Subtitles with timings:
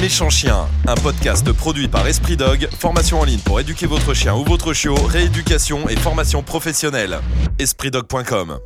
[0.00, 4.34] Méchant Chien, un podcast produit par Esprit Dog, formation en ligne pour éduquer votre chien
[4.34, 7.18] ou votre chiot, rééducation et formation professionnelle.
[7.58, 8.60] EspritDog.com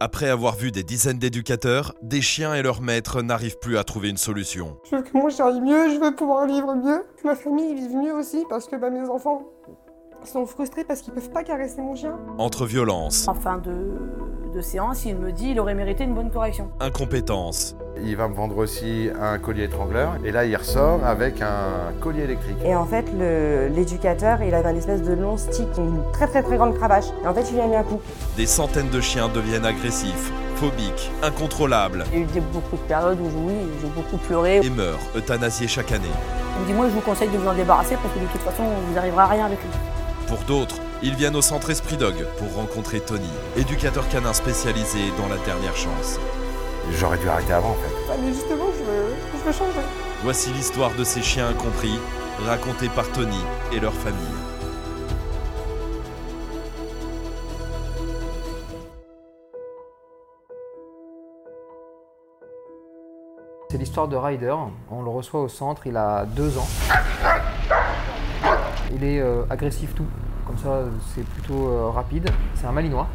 [0.00, 4.08] Après avoir vu des dizaines d'éducateurs, des chiens et leurs maîtres n'arrivent plus à trouver
[4.08, 4.78] une solution.
[4.90, 7.74] Je veux que mon chien aille mieux, je veux pouvoir vivre mieux, que ma famille
[7.74, 9.51] vive mieux aussi, parce que bah, mes enfants
[10.24, 12.14] sont frustrés parce qu'ils peuvent pas caresser mon chien.
[12.38, 13.72] Entre violence, En fin de,
[14.54, 16.68] de séance, il me dit il aurait mérité une bonne correction.
[16.80, 20.12] incompétence, Il va me vendre aussi un collier étrangleur.
[20.24, 22.56] Et là, il ressort avec un collier électrique.
[22.64, 23.04] Et en fait,
[23.74, 27.06] l'éducateur, il avait un espèce de long stick, une très très très grande cravache.
[27.24, 28.00] Et en fait, il lui a mis un coup.
[28.36, 32.82] des centaines de chiens deviennent agressifs, phobiques, incontrôlables Il y a eu des- beaucoup de
[32.82, 34.58] périodes où oui, j'ai beaucoup pleuré.
[34.64, 36.04] et meurent, euthanasiés chaque année.
[36.56, 38.40] Il me dit moi je vous conseille de vous en débarrasser parce que de toute
[38.42, 39.70] façon vous n'arriverez à rien avec lui.
[40.26, 45.28] Pour d'autres, ils viennent au centre Esprit Dog pour rencontrer Tony, éducateur canin spécialisé dans
[45.28, 46.18] la dernière chance.
[46.92, 47.94] J'aurais dû arrêter avant, en fait.
[48.08, 49.86] Bah, mais justement, je veux, je veux changer.
[50.22, 51.98] Voici l'histoire de ces chiens incompris,
[52.46, 53.40] racontée par Tony
[53.72, 54.18] et leur famille.
[63.70, 64.54] C'est l'histoire de Ryder.
[64.90, 66.68] On le reçoit au centre, il a deux ans.
[68.94, 70.06] Il est euh, agressif tout.
[70.46, 70.80] Comme ça,
[71.14, 72.28] c'est plutôt euh, rapide.
[72.54, 73.06] C'est un malinois.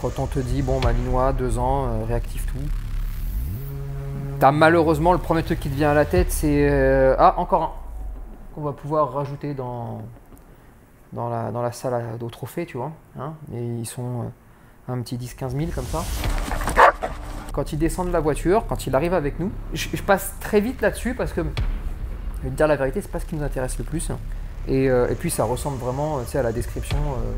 [0.00, 2.58] Quand on te dit, bon, malinois, deux ans, euh, réactif tout.
[4.38, 6.68] T'as malheureusement le premier truc qui te vient à la tête, c'est.
[6.70, 7.70] euh, ah, encore un.
[8.54, 10.02] Qu'on va pouvoir rajouter dans,
[11.12, 12.92] dans, la, dans la salle à- au trophée, tu vois.
[13.18, 13.32] hein.
[13.52, 14.30] Et ils sont
[14.88, 16.02] un petit 10-15 000 comme ça
[17.52, 20.80] quand il descend de la voiture, quand il arrive avec nous, je passe très vite
[20.82, 21.42] là-dessus parce que,
[22.50, 24.10] te dire la vérité, c'est pas ce qui nous intéresse le plus.
[24.66, 27.32] Et, euh, et puis ça ressemble vraiment sais, à la description euh,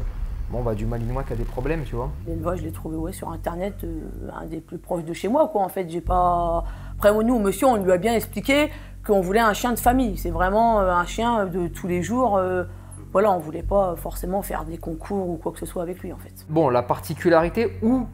[0.50, 2.10] bon, bah, du malinois qui a des problèmes, tu vois.
[2.26, 4.00] L'élevage je l'ai trouvé ouais, sur internet euh,
[4.34, 5.88] un des plus proches de chez moi quoi en fait.
[5.88, 6.64] J'ai pas.
[6.96, 8.70] Après nous monsieur on lui a bien expliqué
[9.06, 10.16] qu'on voulait un chien de famille.
[10.16, 12.36] C'est vraiment euh, un chien de tous les jours.
[12.36, 12.64] euh,
[13.12, 16.12] voilà, on voulait pas forcément faire des concours ou quoi que ce soit avec lui
[16.12, 16.45] en fait.
[16.50, 18.06] Bon, la particularité ou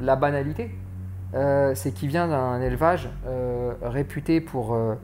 [0.00, 0.70] la banalité,
[1.34, 4.96] euh, c'est qu'il vient d'un élevage euh, réputé pour, euh,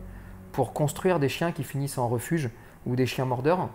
[0.57, 2.49] pour construire des chiens qui finissent en refuge
[2.87, 3.69] ou des chiens mordeurs.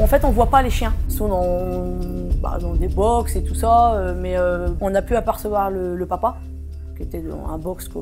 [0.00, 0.94] En fait, on voit pas les chiens.
[1.08, 1.98] Ils sont dans,
[2.40, 6.38] bah, des box et tout ça, euh, mais euh, on a pu apercevoir le, papa,
[6.96, 8.00] qui était dans un box qu'on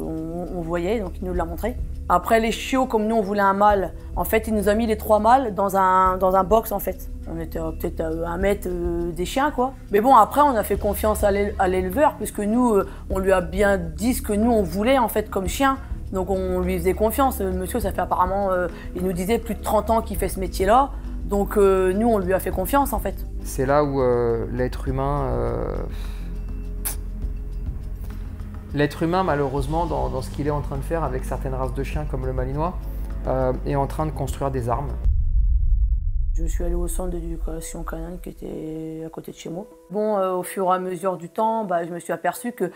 [0.56, 1.76] on voyait, donc il nous l'a montré.
[2.08, 4.86] Après, les chiots, comme nous, on voulait un mâle, en fait, il nous a mis
[4.86, 7.08] les trois mâles dans un, box, en fait.
[7.28, 8.68] On était euh, peut-être à un mètre
[9.16, 9.72] des chiens, quoi.
[9.90, 12.76] Mais bon, après, on a fait confiance à l'é- à l'éleveur, puisque nous,
[13.10, 15.76] on lui a bien dit ce que nous, on voulait, en fait, comme chien.
[16.14, 17.40] Donc, on lui faisait confiance.
[17.40, 20.28] Euh, Monsieur, ça fait apparemment, euh, il nous disait plus de 30 ans qu'il fait
[20.28, 20.92] ce métier-là.
[21.24, 23.26] Donc euh, nous, on lui a fait confiance en fait.
[23.42, 25.28] C'est là où euh, l'être humain.
[28.74, 31.74] L'être humain, malheureusement, dans, dans ce qu'il est en train de faire avec certaines races
[31.74, 32.74] de chiens comme le malinois,
[33.66, 34.90] est en train de construire des armes.
[36.34, 39.66] Je suis allée au centre d'éducation canine qui était à côté de chez moi.
[39.90, 42.70] Bon, au fur et à mesure du temps, bah, je me suis aperçue que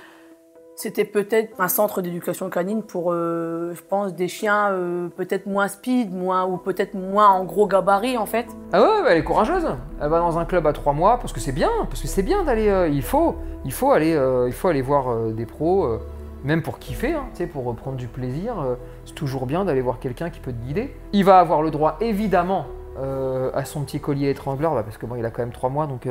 [0.79, 5.67] c'était peut-être un centre d'éducation canine pour, euh, je pense, des chiens euh, peut-être moins
[5.67, 8.47] speed, moins, ou peut-être moins en gros gabarit en fait.
[8.73, 9.67] Ah ouais, bah, elle est courageuse.
[10.01, 12.23] Elle va dans un club à trois mois parce que c'est bien, parce que c'est
[12.23, 12.69] bien d'aller.
[12.69, 13.35] euh, il faut,
[13.65, 14.17] il faut aller,
[14.47, 15.99] il faut aller voir des pros,
[16.45, 18.55] même pour kiffer, hein, pour prendre du plaisir.
[19.05, 20.95] c'est toujours bien d'aller voir quelqu'un qui peut te guider.
[21.13, 22.67] Il va avoir le droit, évidemment,
[22.97, 25.89] à son petit collier étrangleur, bah, parce que bon, il a quand même trois mois,
[25.89, 26.07] donc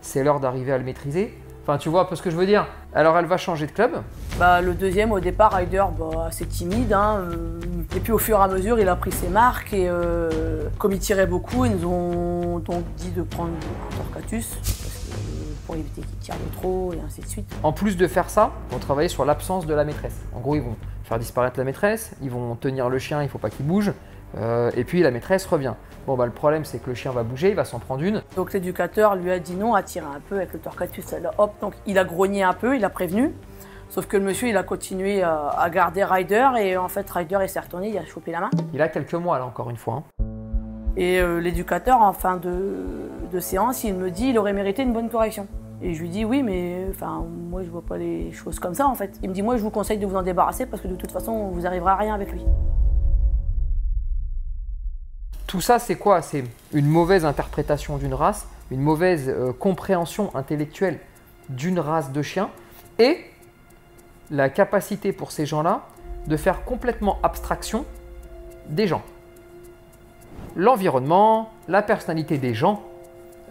[0.00, 1.36] c'est l'heure d'arriver à le maîtriser.
[1.68, 2.66] Enfin, tu vois peu ce que je veux dire.
[2.94, 3.90] Alors, elle va changer de club.
[4.38, 6.94] Bah, le deuxième, au départ, Ryder, bah, assez timide.
[6.94, 7.60] hein, euh,
[7.94, 9.74] et puis au fur et à mesure, il a pris ses marques.
[9.74, 14.48] Et euh, comme il tirait beaucoup, ils nous ont donc dit de prendre un torcatus
[14.48, 17.54] parce que, pour éviter qu'il tire de trop et ainsi de suite.
[17.62, 20.16] En plus de faire ça, ils vont travailler sur l'absence de la maîtresse.
[20.34, 23.36] En gros, ils vont faire disparaître la maîtresse, ils vont tenir le chien, il faut
[23.36, 23.92] pas qu'il bouge,
[24.36, 25.74] euh, et puis la maîtresse revient.
[26.06, 28.22] Bon, bah, le problème, c'est que le chien va bouger, il va s'en prendre une.
[28.36, 31.04] Donc l'éducateur lui a dit non, à tirer un peu avec le torcatus.
[31.38, 33.34] Hop, donc il a grogné un peu, il a prévenu.
[33.90, 36.48] Sauf que le monsieur, il a continué à, à garder Ryder.
[36.60, 38.50] Et en fait, Ryder, il s'est retourné, il a chopé la main.
[38.74, 39.94] Il a quelques mois, là, encore une fois.
[40.20, 40.24] hein.
[40.96, 44.92] Et euh, l'éducateur, en fin de, de séance, il me dit il aurait mérité une
[44.92, 45.46] bonne correction.
[45.80, 48.88] Et je lui dis oui, mais enfin, moi je vois pas les choses comme ça
[48.88, 49.16] en fait.
[49.22, 51.12] Il me dit moi je vous conseille de vous en débarrasser parce que de toute
[51.12, 52.42] façon vous arriverez à rien avec lui.
[55.48, 56.20] Tout ça, c'est quoi?
[56.20, 61.00] C'est une mauvaise interprétation d'une race, une mauvaise euh, compréhension intellectuelle
[61.48, 62.50] d'une race de chiens,
[62.98, 63.24] et
[64.30, 65.86] la capacité pour ces gens-là
[66.26, 67.86] de faire complètement abstraction
[68.68, 69.00] des gens.
[70.54, 72.82] L'environnement, la personnalité des gens,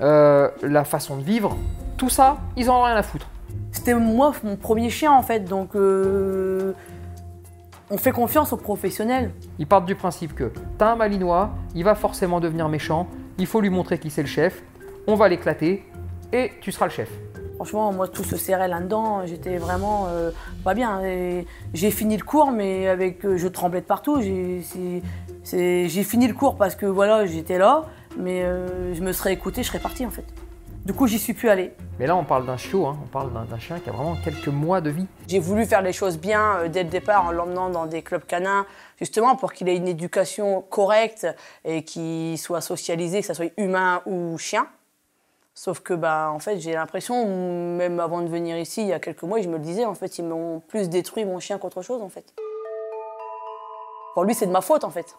[0.02, 1.58] euh, la façon de vivre,
[1.98, 3.28] tout ça, ils en ont rien à foutre.
[3.72, 6.74] C'était moi mon premier chien en fait, donc euh,
[7.90, 9.32] on fait confiance aux professionnels.
[9.60, 13.08] Ils partent du principe que t'as un malinois, il va forcément devenir méchant,
[13.38, 14.64] il faut lui montrer qui c'est le chef,
[15.08, 15.86] on va l'éclater
[16.34, 17.10] et tu seras le chef.
[17.56, 19.26] Franchement, moi, tout se serrait là-dedans.
[19.26, 20.30] J'étais vraiment euh,
[20.64, 21.02] pas bien.
[21.74, 24.22] J'ai fini le cours, mais avec, euh, je tremblais de partout.
[24.22, 27.86] J'ai fini le cours parce que voilà, j'étais là,
[28.16, 30.26] mais euh, je me serais écouté, je serais partie en fait.
[30.88, 31.74] Du coup, j'y suis plus allée.
[32.00, 34.48] Mais là, on parle d'un chiot, hein, on parle d'un chien qui a vraiment quelques
[34.48, 35.06] mois de vie.
[35.28, 38.24] J'ai voulu faire les choses bien euh, dès le départ en l'emmenant dans des clubs
[38.26, 38.66] canins,
[38.98, 41.28] justement pour qu'il ait une éducation correcte
[41.66, 44.66] et qu'il soit socialisé, que ça soit humain ou chien.
[45.54, 47.26] Sauf que, bah, en fait, j'ai l'impression,
[47.76, 49.94] même avant de venir ici, il y a quelques mois, je me le disais, en
[49.94, 52.34] fait, ils m'ont plus détruit mon chien qu'autre chose, en fait.
[54.14, 55.18] Pour lui, c'est de ma faute, en fait.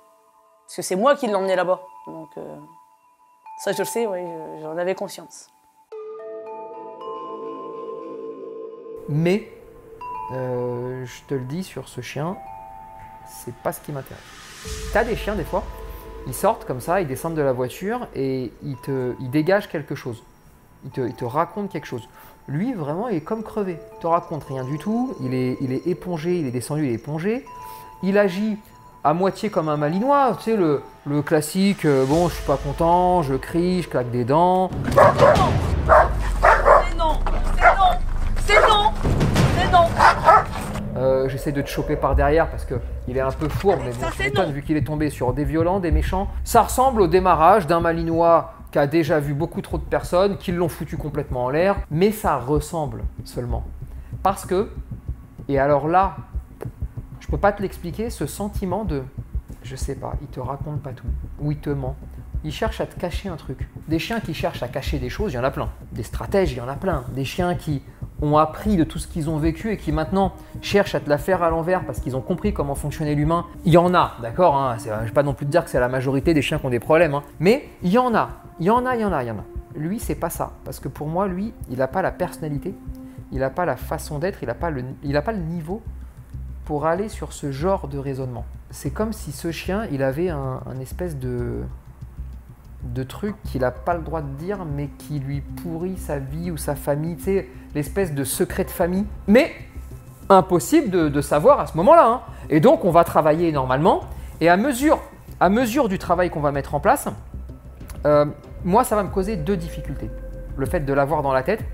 [0.64, 1.82] Parce que c'est moi qui l'ai emmené là-bas.
[2.06, 2.56] Donc, euh,
[3.62, 5.50] ça, je le sais, oui, je- j'en avais conscience.
[9.08, 9.50] Mais,
[10.34, 12.36] euh, je te le dis sur ce chien,
[13.26, 14.22] c'est pas ce qui m'intéresse.
[14.92, 15.64] T'as des chiens des fois,
[16.26, 19.94] ils sortent comme ça, ils descendent de la voiture et ils te, ils dégagent quelque
[19.94, 20.22] chose.
[20.84, 22.08] Ils te, ils te racontent quelque chose.
[22.48, 23.78] Lui, vraiment, il est comme crevé.
[23.96, 25.14] Il te raconte rien du tout.
[25.20, 27.44] Il est, il est épongé, il est descendu, il est épongé.
[28.02, 28.56] Il agit
[29.04, 32.56] à moitié comme un malinois, tu sais, le, le classique, euh, bon, je suis pas
[32.56, 34.70] content, je crie, je claque des dents.
[34.90, 35.52] C'est non
[36.86, 37.18] C'est non
[38.46, 38.92] C'est non
[39.56, 39.86] C'est non
[40.96, 44.00] Euh, J'essaie de te choper par derrière parce qu'il est un peu fourbe, mais bon,
[44.00, 46.26] Ça, je m'étonne vu qu'il est tombé sur des violents, des méchants.
[46.42, 50.50] Ça ressemble au démarrage d'un malinois qui a déjà vu beaucoup trop de personnes, qui
[50.50, 53.62] l'ont foutu complètement en l'air, mais ça ressemble seulement.
[54.24, 54.68] Parce que,
[55.48, 56.16] et alors là,
[57.20, 59.04] je peux pas te l'expliquer, ce sentiment de,
[59.62, 61.06] je sais pas, il te raconte pas tout,
[61.38, 61.94] ou il te ment.
[62.42, 63.68] Il cherche à te cacher un truc.
[63.86, 65.70] Des chiens qui cherchent à cacher des choses, il y en a plein.
[65.92, 67.04] Des stratèges, il y en a plein.
[67.12, 67.82] Des chiens qui
[68.22, 71.18] ont appris de tout ce qu'ils ont vécu et qui maintenant cherchent à te la
[71.18, 73.46] faire à l'envers parce qu'ils ont compris comment fonctionnait l'humain.
[73.64, 75.70] Il y en a, d'accord hein, c'est- Je vais pas non plus te dire que
[75.70, 77.14] c'est la majorité des chiens qui ont des problèmes.
[77.14, 77.22] hein.
[77.40, 79.30] Mais il y en a, il y en a, il y en a, il y
[79.30, 79.44] en a.
[79.76, 80.52] Lui, c'est pas ça.
[80.64, 82.74] Parce que pour moi, lui, il n'a pas la personnalité,
[83.30, 84.82] il n'a pas la façon d'être, il n'a pas, le-
[85.24, 85.82] pas le niveau
[86.64, 88.44] pour aller sur ce genre de raisonnement.
[88.70, 91.62] C'est comme si ce chien, il avait un espèce de,
[92.82, 96.50] de truc qu'il n'a pas le droit de dire, mais qui lui pourrit sa vie
[96.50, 99.04] ou sa famille, tu sais, l'espèce de secret de famille.
[99.26, 99.52] Mais
[100.28, 102.06] impossible de, savoir à ce moment-là.
[102.06, 102.20] hein.
[102.50, 104.02] Et donc, on va travailler normalement,
[104.40, 105.00] et à mesure,
[105.40, 107.08] à mesure du travail qu'on va mettre en place,
[108.06, 108.26] euh,
[108.64, 110.10] moi, ça va me causer deux difficultés.
[110.56, 111.64] Le fait de l'avoir dans la tête,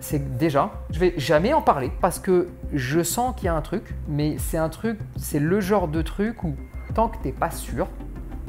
[0.00, 3.60] c'est déjà, je vais jamais en parler parce que je sens qu'il y a un
[3.60, 6.54] truc, mais c'est un truc, c'est le genre de truc où
[6.94, 7.86] tant que t'es pas sûr,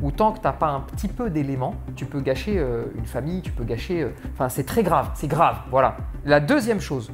[0.01, 3.41] ou tant que t'as pas un petit peu d'éléments, tu peux gâcher euh, une famille,
[3.41, 4.01] tu peux gâcher.
[4.03, 5.57] euh, Enfin, c'est très grave, c'est grave.
[5.69, 5.97] Voilà.
[6.25, 7.11] La deuxième chose,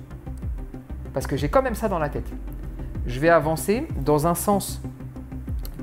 [1.13, 2.29] parce que j'ai quand même ça dans la tête,
[3.05, 4.81] je vais avancer dans un sens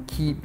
[0.07, 0.37] qui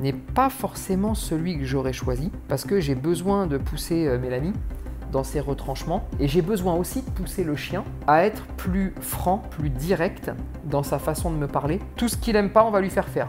[0.00, 4.52] n'est pas forcément celui que j'aurais choisi, parce que j'ai besoin de pousser euh, Mélanie
[5.12, 9.38] dans ses retranchements, et j'ai besoin aussi de pousser le chien à être plus franc,
[9.50, 10.32] plus direct
[10.64, 11.78] dans sa façon de me parler.
[11.94, 13.28] Tout ce qu'il aime pas, on va lui faire faire.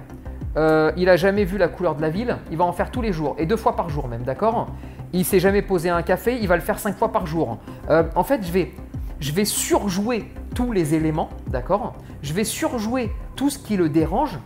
[0.57, 3.01] Euh, il a jamais vu la couleur de la ville, il va en faire tous
[3.01, 4.67] les jours, et deux fois par jour même, d'accord?
[5.11, 7.57] Il s'est jamais posé un café, il va le faire cinq fois par jour.
[7.89, 8.71] Euh, en fait, je vais,
[9.19, 11.95] je vais surjouer tous les éléments, d'accord?
[12.21, 14.39] Je vais surjouer tout ce qui le dérange,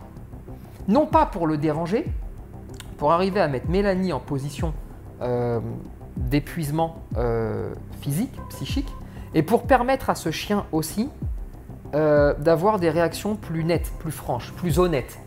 [0.87, 2.05] non pas pour le déranger,
[2.97, 4.73] pour arriver à mettre Mélanie en position
[5.21, 5.59] euh,
[6.17, 7.03] d'épuisement
[8.01, 8.89] physique, psychique,
[9.35, 11.09] et pour permettre à ce chien aussi
[11.93, 15.19] d'avoir des réactions plus nettes, plus franches, plus honnêtes.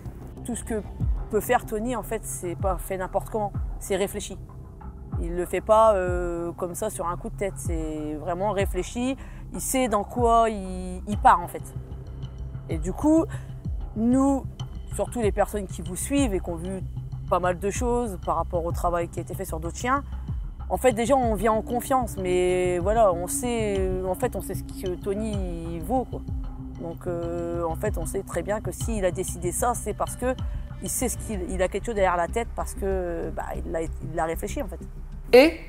[0.45, 0.83] Tout ce que
[1.31, 4.39] peut faire Tony, en fait, c'est pas fait n'importe comment, c'est réfléchi.
[5.21, 9.17] Il le fait pas euh, comme ça sur un coup de tête, c'est vraiment réfléchi.
[9.53, 11.63] Il sait dans quoi il, part en fait.
[12.69, 13.25] Et du coup,
[13.97, 14.45] nous,
[14.95, 16.81] surtout les personnes qui vous suivent et qui ont vu
[17.31, 20.03] pas mal de choses par rapport au travail qui a été fait sur d'autres chiens,
[20.69, 24.55] en fait déjà on vient en confiance, mais voilà, on sait, en fait on sait
[24.55, 26.21] ce que Tony vaut quoi.
[26.83, 30.17] Donc euh, en fait on sait très bien que s'il a décidé ça, c'est parce
[30.17, 30.35] que
[30.83, 33.71] il sait ce qu'il il a quelque chose derrière la tête parce que bah, il
[33.71, 34.81] l'a il l'a réfléchi en fait.
[35.33, 35.61] Et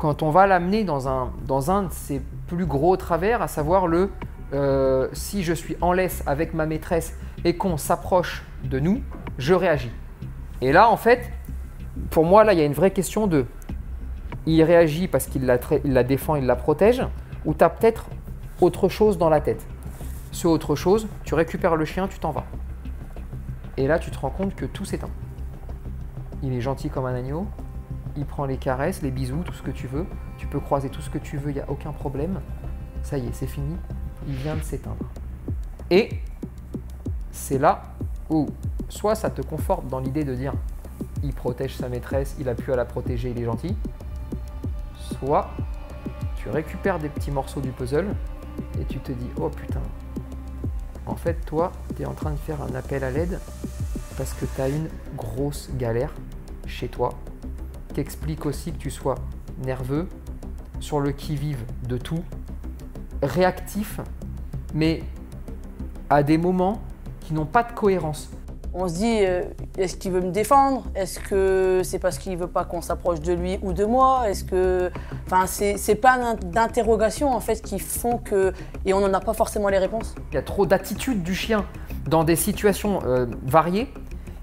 [0.00, 3.86] quand on va l'amener dans un, dans un de ses plus gros travers, à savoir
[3.86, 4.10] le
[4.54, 7.14] euh, si je suis en laisse avec ma maîtresse
[7.44, 9.02] et qu'on s'approche de nous,
[9.38, 9.92] je réagis.
[10.62, 11.30] Et là, en fait,
[12.10, 13.44] pour moi, là, il y a une vraie question de
[14.46, 17.02] il réagit parce qu'il la, la défend, il la protège,
[17.44, 18.06] ou tu as peut-être
[18.60, 19.66] autre chose dans la tête.
[20.32, 22.44] Ce autre chose, tu récupères le chien, tu t'en vas.
[23.76, 25.10] Et là, tu te rends compte que tout s'éteint.
[26.42, 27.46] Il est gentil comme un agneau,
[28.16, 30.06] il prend les caresses, les bisous, tout ce que tu veux.
[30.38, 32.40] Tu peux croiser tout ce que tu veux, il n'y a aucun problème.
[33.02, 33.76] ça y est, c'est fini,
[34.26, 35.04] il vient de s'éteindre.
[35.90, 36.10] Et
[37.30, 37.82] c'est là
[38.28, 38.46] où
[38.88, 40.52] soit ça te conforte dans l'idée de dire
[41.22, 43.76] il protège sa maîtresse, il a pu à la protéger, il est gentil,
[45.18, 45.50] soit
[46.36, 48.14] tu récupères des petits morceaux du puzzle
[48.80, 49.82] et tu te dis oh putain,
[51.06, 53.38] en fait toi, tu es en train de faire un appel à l'aide
[54.16, 56.12] parce que tu as une grosse galère
[56.66, 57.10] chez toi.
[57.94, 59.16] Qui explique aussi que tu sois
[59.64, 60.08] nerveux,
[60.80, 62.22] sur le qui-vive de tout,
[63.22, 64.00] réactif,
[64.74, 65.02] mais
[66.08, 66.80] à des moments
[67.20, 68.30] qui n'ont pas de cohérence.
[68.72, 69.42] On se dit, euh,
[69.76, 70.84] est-ce qu'il veut me défendre?
[70.94, 74.28] Est-ce que c'est parce qu'il veut pas qu'on s'approche de lui ou de moi?
[74.28, 74.90] Est-ce que,
[75.26, 78.52] enfin, c'est plein d'interrogations en fait qui font que
[78.84, 80.14] et on n'en a pas forcément les réponses.
[80.30, 81.64] Il y a trop d'attitude du chien
[82.08, 83.92] dans des situations euh, variées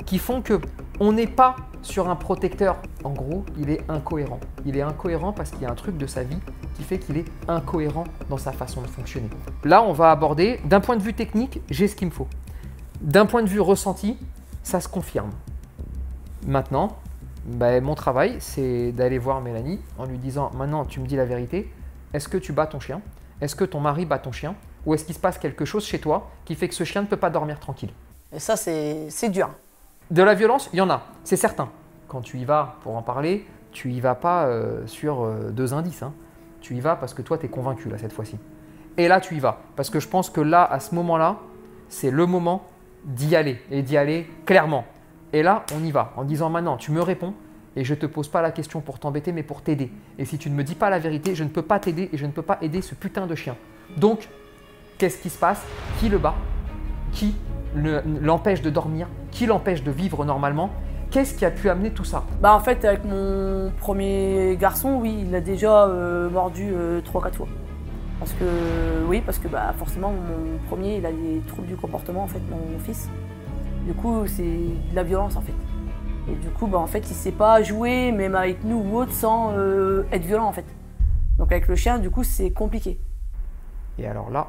[0.05, 0.59] qui font que
[0.99, 2.77] on n'est pas sur un protecteur.
[3.03, 4.39] En gros, il est incohérent.
[4.65, 6.39] Il est incohérent parce qu'il y a un truc de sa vie
[6.75, 9.29] qui fait qu'il est incohérent dans sa façon de fonctionner.
[9.63, 12.27] Là, on va aborder, d'un point de vue technique, j'ai ce qu'il me faut.
[13.01, 14.17] D'un point de vue ressenti,
[14.63, 15.29] ça se confirme.
[16.45, 16.97] Maintenant,
[17.45, 21.25] ben, mon travail, c'est d'aller voir Mélanie en lui disant Maintenant, tu me dis la
[21.25, 21.71] vérité.
[22.13, 23.01] Est-ce que tu bats ton chien?
[23.41, 24.55] Est-ce que ton mari bat ton chien?
[24.85, 27.07] Ou est-ce qu'il se passe quelque chose chez toi qui fait que ce chien ne
[27.07, 27.91] peut pas dormir tranquille?
[28.31, 29.49] Et ça, c'est c'est dur.
[30.09, 31.69] De la violence, il y en a, c'est certain.
[32.07, 35.73] Quand tu y vas pour en parler, tu y vas pas euh, sur euh, deux
[35.73, 36.01] indices.
[36.01, 36.13] hein.
[36.61, 38.37] Tu y vas parce que toi, tu es convaincu là cette fois-ci.
[38.97, 39.59] Et là, tu y vas.
[39.75, 41.37] Parce que je pense que là, à ce moment-là,
[41.89, 42.63] c'est le moment
[43.07, 43.59] d'y aller.
[43.71, 44.85] Et d'y aller clairement.
[45.33, 46.13] Et là, on y va.
[46.15, 47.33] En disant maintenant, tu me réponds
[47.75, 49.91] et je ne te pose pas la question pour t'embêter, mais pour t'aider.
[50.19, 52.17] Et si tu ne me dis pas la vérité, je ne peux pas t'aider et
[52.17, 53.55] je ne peux pas aider ce putain de chien.
[53.97, 54.27] Donc,
[54.97, 55.63] qu'est-ce qui se passe?
[55.99, 56.35] Qui le bat?
[57.11, 57.35] Qui
[57.75, 59.07] le- l'empêche de dormir?
[59.31, 60.69] Qui l'empêche de vivre normalement?
[61.11, 62.25] Qu'est-ce qui a pu amener tout ça?
[62.41, 66.73] Bah en fait, avec mon premier garçon, oui, il a déjà euh, mordu
[67.05, 67.47] 3-4 fois.
[68.19, 72.23] Parce que, oui, parce que bah, forcément, mon premier, il a des troubles du comportement,
[72.23, 73.09] en fait, mon fils.
[73.85, 75.53] Du coup, c'est de la violence, en fait.
[76.29, 79.13] Et du coup, bah, en fait, il sait pas jouer, même avec nous ou autre,
[79.13, 80.65] sans euh, être violent, en fait.
[81.37, 82.99] Donc avec le chien, du coup, c'est compliqué.
[83.99, 84.47] Et alors là,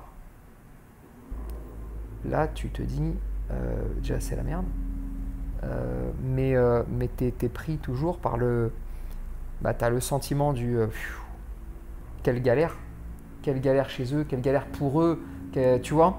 [2.24, 3.14] là, tu te dis,
[3.50, 4.64] euh, déjà c'est la merde,
[5.64, 8.72] Euh, mais, euh, mais t'es es pris toujours par le...
[9.60, 10.78] Bah, t'as le sentiment du...
[12.22, 12.76] quelle galère,
[13.42, 16.18] quelle galère chez eux, quelle galère pour eux, que- tu vois.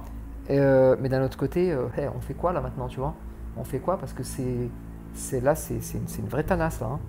[0.50, 3.14] Euh, mais d'un autre côté, euh, hey, on fait quoi là maintenant, tu vois?
[3.58, 3.98] On fait quoi?
[3.98, 4.70] Parce que c'est...
[5.14, 6.88] c'est là, c'est c'est une, vraie tanasse là.
[6.88, 7.00] hein.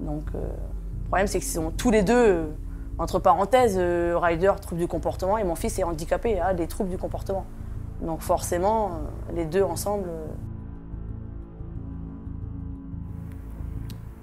[0.00, 2.54] Donc, euh, le problème, c'est qu'ils sont tous les deux,
[2.98, 6.98] entre parenthèses, Ryder, trouble du comportement, et mon fils est handicapé, a des troubles du
[6.98, 7.46] comportement.
[8.02, 9.00] Donc, forcément,
[9.34, 10.08] les deux ensemble.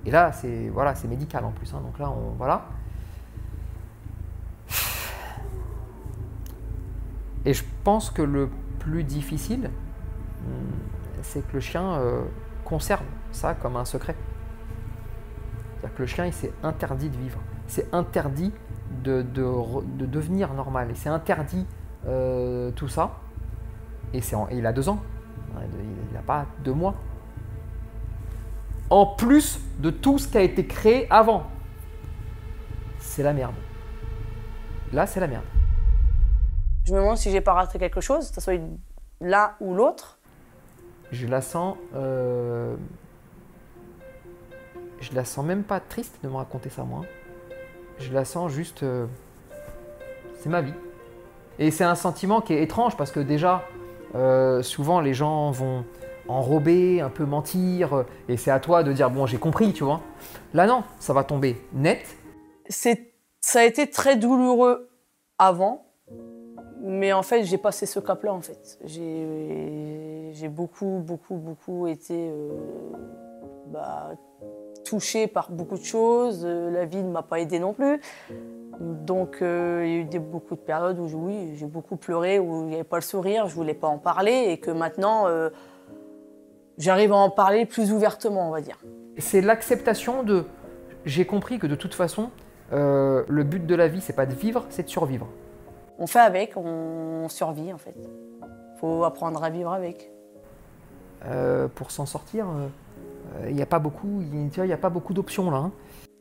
[0.06, 1.74] Et là, c'est voilà, c'est médical en plus.
[1.74, 1.82] hein.
[1.84, 2.66] Donc là, on voilà.
[7.46, 9.70] Et je pense que le plus difficile,
[11.22, 12.22] c'est que le chien euh,
[12.66, 14.16] conserve ça comme un secret.
[15.80, 17.40] C'est-à-dire que le chien, il s'est interdit de vivre.
[17.68, 18.52] C'est interdit
[19.04, 19.22] de,
[20.06, 20.92] devenir normal.
[20.92, 21.66] Et c'est interdit
[22.08, 23.20] euh, tout ça.
[24.14, 25.02] Et, en- et il a deux ans.
[25.56, 26.96] Il n'a pas deux mois
[28.90, 31.48] en plus de tout ce qui a été créé avant.
[33.00, 33.56] C'est la merde.
[34.92, 35.44] Là, c'est la merde.
[36.86, 38.60] Je me demande si j'ai pas raté quelque chose, que ce soit
[39.22, 40.20] l'un ou l'autre.
[41.12, 41.78] Je la sens.
[41.96, 42.76] euh,
[45.00, 47.02] Je la sens même pas triste de me raconter ça, moi.
[48.00, 48.84] Je la sens juste.
[48.84, 49.06] euh,
[50.40, 50.74] C'est ma vie.
[51.60, 53.62] Et c'est un sentiment qui est étrange parce que déjà,
[54.16, 55.86] euh, souvent les gens vont
[56.28, 60.02] enrober, un peu mentir, et c'est à toi de dire bon, j'ai compris, tu vois.
[60.54, 62.18] Là, non, ça va tomber net.
[62.70, 64.90] C'est, ça a été très douloureux
[65.38, 65.86] avant,
[66.86, 68.78] mais en fait, j'ai passé ce cap-là, en fait.
[68.84, 72.50] J'ai, beaucoup, beaucoup, beaucoup été euh,
[73.68, 74.12] bah,
[74.84, 76.44] touchée par beaucoup de choses.
[76.46, 78.02] Euh, La vie ne m'a pas aidée non plus.
[78.82, 82.64] Donc, euh, il y a eu beaucoup de périodes où, oui, j'ai beaucoup pleuré, où
[82.64, 85.28] il n'y avait pas le sourire, je voulais pas en parler, et que maintenant,
[86.78, 88.78] j'arrive à en parler plus ouvertement, on va dire.
[89.18, 90.44] c'est l'acceptation de
[91.06, 92.30] j'ai compris que de toute façon
[92.72, 95.28] le but de la vie c'est pas de vivre c'est de survivre
[96.00, 97.96] On fait avec, on survit en fait.
[98.80, 100.12] Faut apprendre à vivre avec.
[101.26, 102.48] Euh, pour s'en sortir
[103.48, 105.72] il n'y a pas beaucoup il a pas beaucoup d'options là hein.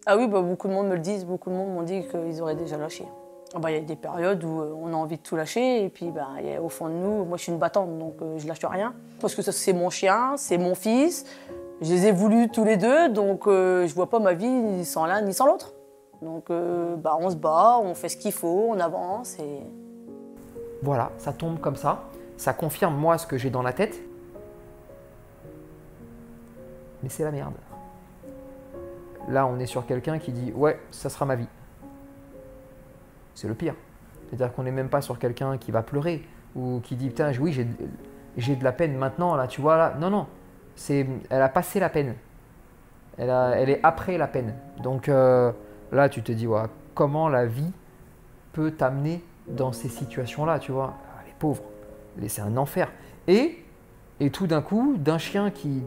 [0.04, 2.42] Ah oui, bah, beaucoup de monde me le disent, beaucoup de monde m'ont dit qu'ils
[2.42, 3.06] auraient déjà lâché.
[3.54, 5.84] Ah bah, Il y a des périodes où euh, on a envie de tout lâcher,
[5.84, 7.98] et puis bah, il y a au fond de nous, moi je suis une battante,
[7.98, 8.94] donc euh, je lâche rien.
[9.20, 11.24] Parce que ça, c'est mon chien, c'est mon fils,
[11.80, 14.84] je les ai voulus tous les deux, donc euh, je vois pas ma vie ni
[14.84, 15.71] sans l'un ni sans l'autre.
[16.22, 19.60] Donc euh, bah, on se bat, on fait ce qu'il faut, on avance et.
[20.82, 22.04] Voilà, ça tombe comme ça.
[22.36, 24.00] Ça confirme moi ce que j'ai dans la tête.
[27.02, 27.54] Mais c'est la merde.
[29.28, 31.48] Là, on est sur quelqu'un qui dit Ouais, ça sera ma vie.
[33.34, 33.74] C'est le pire.
[34.28, 36.22] C'est-à-dire qu'on n'est même pas sur quelqu'un qui va pleurer
[36.54, 37.52] ou qui dit Putain, oui,
[38.36, 39.94] j'ai, de la peine maintenant, là, tu vois, là.
[39.98, 40.26] Non, non.
[40.88, 42.14] Elle a passé la peine.
[43.18, 44.54] Elle, elle est après la peine.
[44.82, 45.52] Donc euh,
[45.92, 46.46] là, tu te dis
[46.94, 47.70] Comment la vie
[48.52, 50.94] peut t'amener dans ces situations-là, tu vois?
[51.16, 51.62] Ah, Les pauvres.
[52.28, 52.90] C'est un enfer.
[53.26, 53.64] Et,
[54.20, 55.82] et tout d'un coup, d'un chien qui,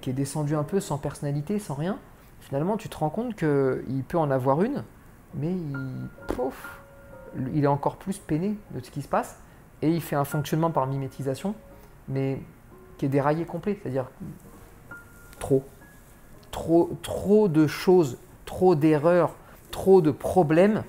[0.00, 1.98] qui est descendu un peu sans personnalité, sans rien,
[2.40, 4.84] finalement, tu te rends compte qu'il peut en avoir une,
[5.34, 6.08] mais il,
[7.54, 9.38] il est encore plus peiné de ce qui se passe,
[9.82, 11.54] et il fait un fonctionnement par mimétisation,
[12.08, 12.40] mais
[12.96, 14.10] qui est déraillé complet, c'est-à-dire
[15.38, 15.64] trop,
[16.50, 19.34] trop, trop de choses, trop d'erreurs,
[19.70, 20.82] trop de problèmes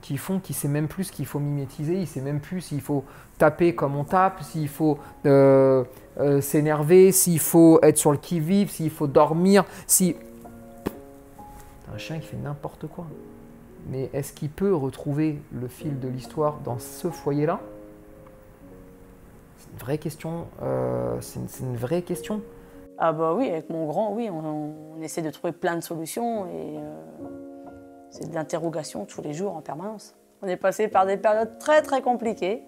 [0.00, 2.80] qui font qu'il sait même plus ce qu'il faut mimétiser, il sait même plus s'il
[2.80, 3.04] faut
[3.36, 5.84] taper comme on tape, s'il faut euh,
[6.18, 10.16] euh, s'énerver, s'il faut être sur le qui-vive, s'il faut dormir, si...
[11.92, 13.06] Un chien qui fait n'importe quoi.
[13.88, 17.60] Mais est-ce qu'il peut retrouver le fil de l'histoire dans ce foyer-là?
[19.58, 20.46] C'est une vraie question.
[20.62, 22.42] euh, c'est une vraie question.
[22.98, 26.78] Ah bah oui, avec mon grand, oui, on, essaie de trouver plein de solutions et
[26.78, 27.28] euh,
[28.10, 30.16] c'est de l'interrogation tous les jours en permanence.
[30.42, 32.62] On est passé par des périodes très très compliquées,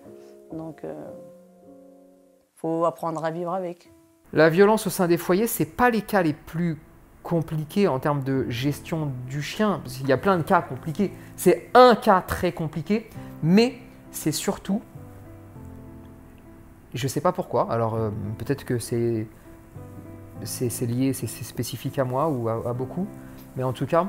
[0.52, 0.90] donc il
[2.56, 3.92] faut apprendre à vivre avec.
[4.32, 6.78] La violence au sein des foyers, c'est pas les cas les plus
[7.22, 11.12] compliqués en termes de gestion du chien, parce qu'il y a plein de cas compliqués.
[11.36, 13.10] C'est un cas très compliqué,
[13.42, 13.74] mais
[14.10, 14.82] c'est surtout,
[16.94, 17.70] je sais pas pourquoi.
[17.70, 19.26] Alors euh, peut-être que c'est
[20.44, 23.06] c'est lié, c'est spécifique à moi ou à, à beaucoup,
[23.56, 24.08] mais en tout cas,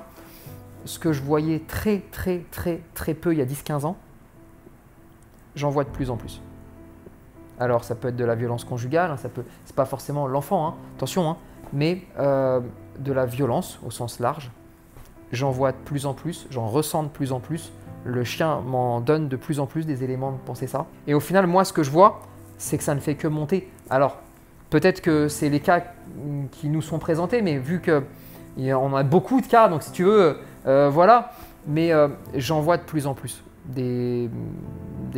[0.86, 3.98] ce que je voyais très très très très peu il y a 10-15 ans,
[5.56, 6.42] j'en vois de plus en plus.
[7.60, 10.68] Alors ça peut être de la violence conjugale, hein, ça peut, c'est pas forcément l'enfant,
[10.68, 11.38] hein, attention, hein,
[11.74, 12.60] mais euh,
[13.00, 14.52] de la violence au sens large.
[15.32, 17.72] J'en vois de plus en plus, j'en ressens de plus en plus.
[18.04, 20.88] Le chien m'en donne de plus en plus des éléments de penser ça.
[21.08, 22.22] Et au final, moi, ce que je vois,
[22.58, 23.72] c'est que ça ne fait que monter.
[23.90, 24.18] Alors,
[24.72, 25.84] peut-être que c'est les cas
[26.52, 28.02] qui nous sont présentés, mais vu que
[28.58, 31.32] on a beaucoup de cas, donc si tu veux, euh, voilà.
[31.68, 34.30] Mais euh, j'en vois de plus en plus des,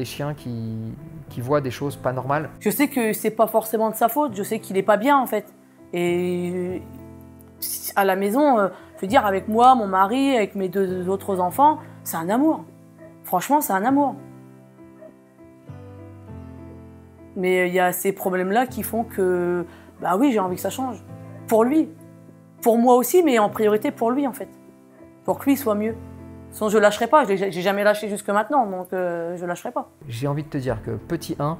[0.04, 0.94] chiens qui,
[1.40, 2.50] voient des choses pas normales.
[2.60, 5.18] Je sais que c'est pas forcément de sa faute, je sais qu'il est pas bien
[5.18, 5.46] en fait.
[5.94, 6.82] Et
[7.96, 11.40] à la maison, euh, je veux dire, avec moi, mon mari, avec mes deux autres
[11.40, 12.66] enfants, c'est un amour.
[13.24, 14.16] Franchement, c'est un amour.
[17.36, 19.66] Mais euh, il y a ces problèmes-là qui font que,
[20.02, 21.04] bah oui, j'ai envie que ça change.
[21.48, 21.90] Pour lui.
[22.62, 24.48] Pour moi aussi, mais en priorité pour lui en fait.
[25.26, 25.96] Pour que lui soit mieux.
[26.52, 27.26] Sinon, je lâcherai pas.
[27.26, 29.90] Je J'ai jamais lâché jusque maintenant, donc euh, je lâcherai pas.
[30.08, 31.58] J'ai envie de te dire que petit 1,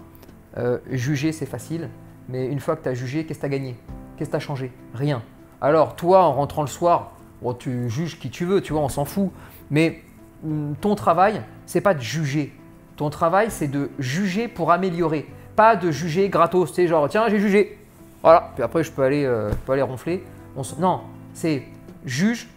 [0.58, 1.90] euh, juger c'est facile,
[2.30, 3.76] mais une fois que tu as jugé, qu'est-ce que tu as gagné?
[4.16, 4.72] Qu'est-ce que tu as changé?
[4.94, 5.24] Rien.
[5.62, 7.14] Alors toi, en rentrant le soir,
[7.52, 9.32] tu juges qui tu veux, tu vois, on s'en fout.
[9.70, 10.02] Mais
[10.46, 12.54] hum, ton travail, c'est pas de juger.
[12.96, 15.28] Ton travail, c'est de juger pour améliorer.
[15.56, 17.78] Pas de juger gratos, sais, genre, tiens, j'ai jugé.
[18.22, 20.24] Voilà, puis après, je peux aller, euh, je peux aller ronfler.
[20.56, 21.02] On Non,
[21.34, 21.64] c'est
[22.06, 22.48] juge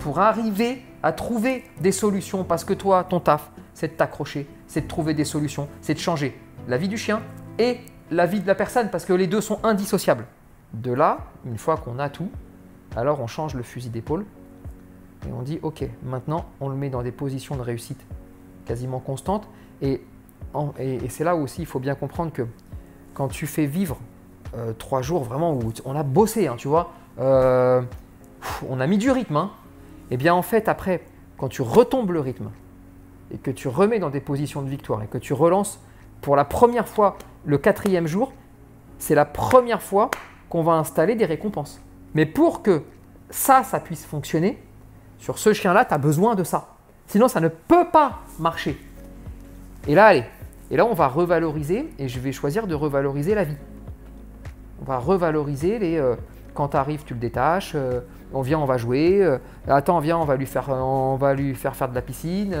[0.00, 2.44] pour arriver à trouver des solutions.
[2.44, 5.98] Parce que toi, ton taf, c'est de t'accrocher, c'est de trouver des solutions, c'est de
[5.98, 7.20] changer la vie du chien
[7.58, 7.78] et
[8.10, 10.26] la vie de la personne, parce que les deux sont indissociables.
[10.74, 12.30] De là, une fois qu'on a tout,
[12.96, 14.24] alors on change le fusil d'épaule
[15.28, 18.00] et on dit, ok, maintenant on le met dans des positions de réussite
[18.66, 19.48] quasiment constantes.
[19.80, 20.02] Et,
[20.78, 22.42] et- c'est là aussi, il faut bien comprendre que
[23.14, 23.98] quand tu fais vivre
[24.56, 27.80] euh, trois jours vraiment où on a bossé, hein, tu vois, euh,
[28.68, 29.50] on a mis du rythme, hein,
[30.10, 31.02] et bien en fait après,
[31.38, 32.50] quand tu retombes le rythme
[33.32, 35.80] et que tu remets dans des positions de victoire et que tu relances
[36.20, 38.32] pour la première fois le quatrième jour,
[38.98, 40.10] c'est la première fois
[40.50, 41.80] qu'on va installer des récompenses.
[42.14, 42.82] Mais pour que
[43.30, 44.62] ça, ça puisse fonctionner,
[45.18, 46.74] sur ce chien-là, tu as besoin de ça.
[47.06, 48.78] Sinon, ça ne peut pas marcher.
[49.88, 50.24] Et là, allez.
[50.72, 53.56] Et là, on va revaloriser, et je vais choisir de revaloriser la vie.
[54.80, 55.98] On va revaloriser les.
[55.98, 56.16] euh,
[56.54, 57.72] quand tu arrives, tu le détaches.
[57.74, 58.00] euh,
[58.32, 59.22] on vient, on va jouer.
[59.22, 59.36] euh,
[59.68, 62.56] attends, viens, on va lui faire, on va lui faire faire de la piscine.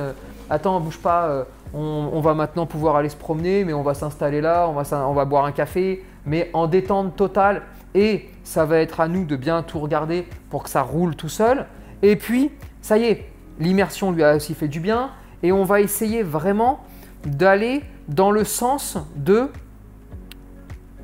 [0.50, 1.46] attends, bouge pas.
[1.72, 5.08] on, on va maintenant pouvoir aller se promener, mais on va s'installer là, on va,
[5.08, 7.62] on va boire un café, mais en détente totale.
[7.94, 11.30] Et ça va être à nous de bien tout regarder pour que ça roule tout
[11.30, 11.64] seul.
[12.02, 12.50] Et puis,
[12.82, 15.10] ça y est, l'immersion lui a aussi fait du bien.
[15.42, 16.80] Et on va essayer vraiment
[17.24, 19.48] d'aller dans le sens de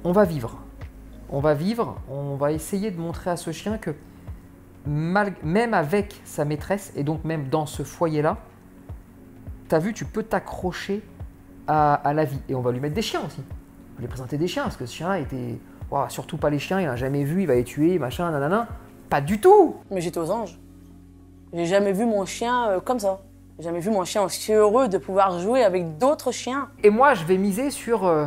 [0.05, 0.59] on va vivre.
[1.31, 3.95] On va vivre, on va essayer de montrer à ce chien que
[4.87, 8.39] même avec sa maîtresse, et donc même dans ce foyer-là,
[9.69, 11.03] t'as vu, tu peux t'accrocher
[11.67, 12.41] à, la vie.
[12.49, 13.41] Et on va lui mettre des chiens aussi.
[13.41, 15.59] On va lui présenter des chiens, parce que ce chien était.
[15.91, 18.69] Ouah, surtout pas les chiens, il a jamais vu, il va les tuer, machin, nanana.
[19.09, 20.59] Pas du tout Mais j'étais aux anges.
[21.53, 23.21] J'ai jamais vu mon chien euh, comme ça.
[23.59, 26.69] J'ai jamais vu mon chien aussi heureux de pouvoir jouer avec d'autres chiens.
[26.85, 28.07] Et moi, je vais miser sur.
[28.07, 28.27] euh,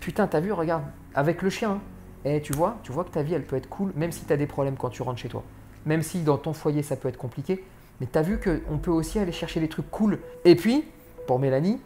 [0.00, 0.82] Putain, t'as vu, regarde,
[1.14, 1.80] avec le chien.
[2.24, 4.36] Et tu vois, tu vois que ta vie, elle peut être cool, même si t'as
[4.36, 5.42] des problèmes quand tu rentres chez toi.
[5.86, 7.64] Même si dans ton foyer, ça peut être compliqué.
[8.00, 10.18] Mais t'as vu qu'on peut aussi aller chercher des trucs cool.
[10.44, 10.84] Et puis,
[11.26, 11.80] pour Mélanie,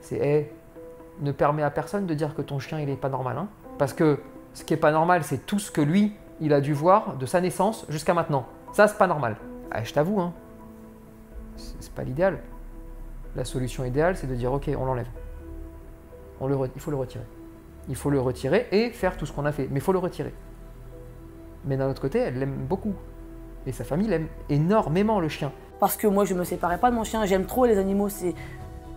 [0.00, 0.50] c'est eh,
[1.20, 3.38] ne permet à personne de dire que ton chien, il est pas normal.
[3.38, 3.48] hein.
[3.78, 4.18] Parce que
[4.54, 7.26] ce qui est pas normal, c'est tout ce que lui, il a dû voir de
[7.26, 8.46] sa naissance jusqu'à maintenant.
[8.72, 9.36] Ça, c'est pas normal.
[9.70, 10.32] Ah, je t'avoue, hein,
[11.56, 12.40] c'est pas l'idéal.
[13.36, 15.08] La solution idéale, c'est de dire ok, on l'enlève.
[16.40, 17.24] On le il faut le retirer.
[17.88, 19.68] Il faut le retirer et faire tout ce qu'on a fait.
[19.70, 20.32] Mais il faut le retirer.
[21.64, 22.94] Mais d'un autre côté, elle l'aime beaucoup.
[23.66, 25.52] Et sa famille l'aime énormément, le chien.
[25.80, 27.24] Parce que moi, je me séparais pas de mon chien.
[27.26, 28.08] J'aime trop les animaux.
[28.08, 28.34] C'est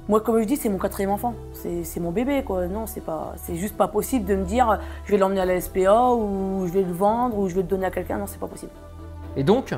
[0.10, 1.34] moi, comme je dis, c'est mon quatrième enfant.
[1.54, 2.68] C'est c'est mon bébé, quoi.
[2.68, 5.60] Non, c'est pas, c'est juste pas possible de me dire, je vais l'emmener à la
[5.60, 8.18] SPA ou je vais le vendre ou je vais le donner à quelqu'un.
[8.18, 8.72] Non, c'est pas possible.
[9.36, 9.74] Et donc,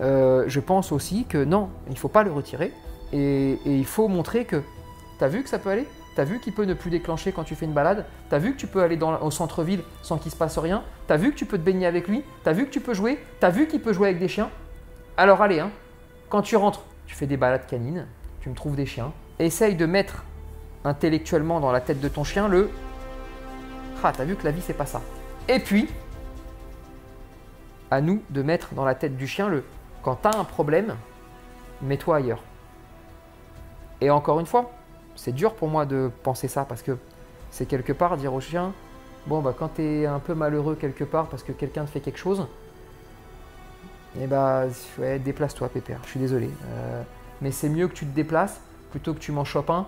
[0.00, 2.72] euh, je pense aussi que non, il ne faut pas le retirer.
[3.12, 4.62] Et, il faut montrer que
[5.18, 5.86] t'as vu que ça peut aller?
[6.16, 8.04] T'as vu qu'il peut ne plus déclencher quand tu fais une balade?
[8.28, 10.82] T'as vu que tu peux aller au centre-ville sans qu'il se passe rien?
[11.06, 12.22] T'as vu que tu peux te baigner avec lui?
[12.44, 13.18] T'as vu que tu peux jouer?
[13.40, 14.50] T'as vu qu'il peut jouer avec des chiens?
[15.16, 15.70] Alors allez, hein,
[16.28, 18.06] quand tu rentres, tu fais des balades canines,
[18.40, 19.12] tu me trouves des chiens.
[19.38, 20.24] Essaye de mettre
[20.84, 22.70] intellectuellement dans la tête de ton chien le
[24.02, 25.00] Ah, t'as vu que la vie c'est pas ça.
[25.48, 25.88] Et puis,
[27.90, 29.64] à nous de mettre dans la tête du chien le
[30.04, 30.96] quand t'as un problème,
[31.82, 32.42] mets-toi ailleurs.
[34.00, 34.70] Et encore une fois,
[35.16, 36.98] c'est dur pour moi de penser ça parce que
[37.50, 38.72] c'est quelque part dire au chien
[39.26, 42.18] bon bah quand t'es un peu malheureux quelque part parce que quelqu'un te fait quelque
[42.18, 42.46] chose,
[44.20, 44.64] eh bah
[44.98, 46.50] ouais, déplace-toi pépère, je suis désolé.
[46.66, 47.02] Euh,
[47.40, 49.86] mais c'est mieux que tu te déplaces plutôt que tu m'en chopes un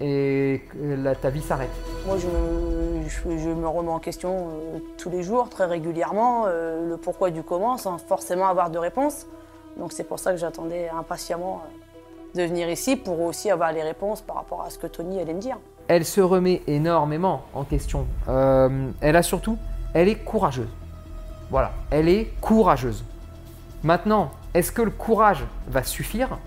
[0.00, 1.70] et que ta vie s'arrête.
[2.06, 6.44] Moi, je me, je, je me remets en question euh, tous les jours, très régulièrement,
[6.46, 9.26] euh, le pourquoi du comment, sans forcément avoir de réponse.
[9.78, 13.82] Donc c'est pour ça que j'attendais impatiemment euh, de venir ici pour aussi avoir les
[13.82, 15.58] réponses par rapport à ce que Tony allait me dire.
[15.88, 18.06] elle se remet énormément en question.
[18.28, 19.58] Euh, elle a surtout,
[19.94, 20.68] elle est courageuse.
[21.50, 23.04] Voilà, elle est courageuse.
[23.82, 26.38] Maintenant, est-ce que le courage va suffire?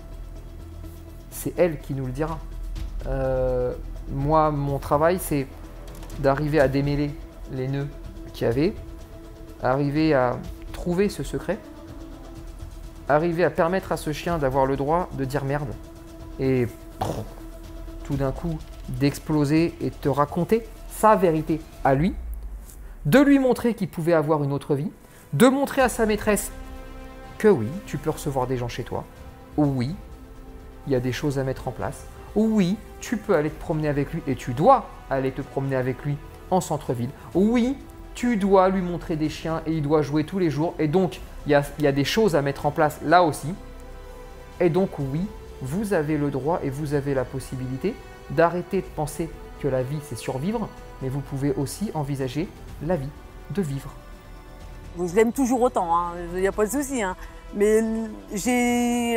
[1.30, 2.38] C'est elle qui nous le dira.
[3.06, 3.74] Euh,
[4.10, 5.46] moi, mon travail, c'est
[6.18, 7.10] d'arriver à démêler
[7.52, 7.88] les nœuds
[8.32, 8.74] qu'il y avait,
[9.62, 10.38] arriver à
[10.72, 11.58] trouver ce secret,
[13.08, 15.72] arriver à permettre à ce chien d'avoir le droit de dire merde
[16.40, 16.66] et
[18.04, 22.14] tout d'un coup d'exploser et de te raconter sa vérité à lui,
[23.04, 24.90] de lui montrer qu'il pouvait avoir une autre vie,
[25.32, 26.50] de montrer à sa maîtresse
[27.38, 29.04] que oui, tu peux recevoir des gens chez toi,
[29.56, 29.94] ou oui,
[30.86, 33.60] il y a des choses à mettre en place, ou oui, tu peux aller te
[33.60, 36.16] promener avec lui et tu dois aller te promener avec lui
[36.50, 37.76] en centre-ville, ou oui,
[38.16, 41.20] tu dois lui montrer des chiens et il doit jouer tous les jours, et donc
[41.46, 43.54] il y a, des choses à mettre en place là aussi,
[44.58, 45.20] et donc oui,
[45.62, 47.94] vous avez le droit et vous avez la possibilité
[48.30, 50.68] d'arrêter de penser que la vie c'est survivre,
[51.00, 52.48] mais vous pouvez aussi envisager
[52.84, 53.08] la vie
[53.50, 53.90] de vivre.
[54.98, 57.02] Je l'aime toujours autant, il n'y a pas de souci.
[57.02, 57.14] hein.
[57.54, 57.80] Mais
[58.34, 59.16] j'ai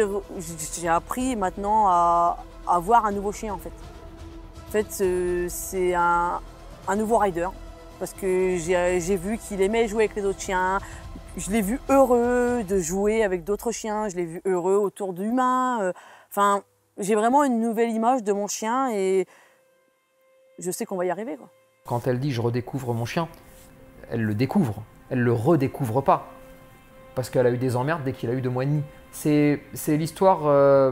[0.87, 2.37] appris maintenant à
[2.69, 3.71] à avoir un nouveau chien en fait.
[4.67, 6.39] En fait, euh, c'est un,
[6.87, 7.47] un nouveau rider.
[7.99, 10.79] Parce que j'ai vu qu'il aimait jouer avec les autres chiens.
[11.37, 14.07] Je l'ai vu heureux de jouer avec d'autres chiens.
[14.07, 15.81] Je l'ai vu heureux autour d'humains.
[15.81, 15.93] euh,
[16.31, 16.63] Enfin,
[16.97, 19.25] j'ai vraiment une nouvelle image de mon chien et
[20.59, 21.37] je sais qu'on va y arriver.
[21.85, 23.27] Quand elle dit je redécouvre mon chien,
[24.09, 26.27] elle le découvre, elle le redécouvre pas.
[27.15, 28.63] Parce qu'elle a eu des emmerdes dès qu'il a eu deux mois
[29.11, 30.91] c'est l'histoire euh,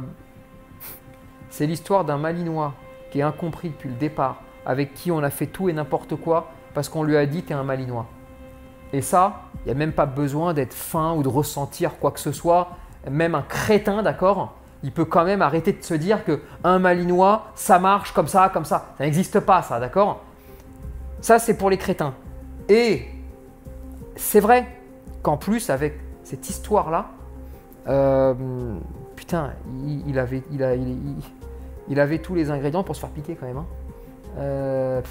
[1.49, 2.73] c'est l'histoire d'un Malinois
[3.11, 6.51] qui est incompris depuis le départ, avec qui on a fait tout et n'importe quoi
[6.77, 8.05] parce qu'on lui a dit t'es un Malinois.
[8.93, 12.19] Et ça, il n'y a même pas besoin d'être fin ou de ressentir quoi que
[12.19, 12.67] ce soit.
[13.09, 17.45] Même un crétin, d'accord Il peut quand même arrêter de se dire que un Malinois,
[17.55, 18.93] ça marche comme ça, comme ça.
[18.99, 20.21] Ça n'existe pas, ça, d'accord?
[21.19, 22.13] Ça, c'est pour les crétins.
[22.69, 23.07] Et
[24.15, 24.67] c'est vrai
[25.23, 27.07] qu'en plus, avec cette histoire-là,
[27.87, 28.35] euh,
[29.15, 29.53] putain,
[30.05, 33.57] il, avait, il, a- il- avait tous les ingrédients pour se faire piquer quand même.
[33.57, 33.65] hein.
[34.37, 35.01] Euh,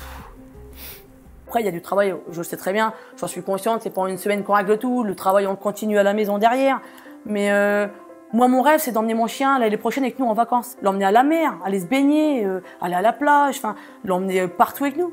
[1.47, 3.97] Après, il y a du travail, je le sais très bien, j'en suis consciente, c'est
[3.99, 6.81] en une semaine qu'on règle tout, le travail on le continue à la maison derrière.
[7.25, 7.87] Mais euh,
[8.33, 10.77] moi, mon rêve, c'est d'emmener mon chien l'année prochaine avec nous en vacances.
[10.83, 14.85] L'emmener à la mer, aller se baigner, euh, aller à la plage, enfin, l'emmener partout
[14.85, 15.13] avec nous.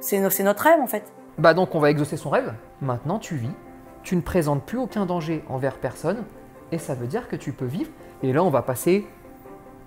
[0.00, 1.12] C'est no- c'est notre rêve en fait.
[1.38, 2.52] Bah donc on va exaucer son rêve.
[2.80, 3.50] Maintenant tu vis
[4.02, 6.24] tu ne présentes plus aucun danger envers personne,
[6.72, 7.90] et ça veut dire que tu peux vivre.
[8.22, 9.06] Et là, on va passer,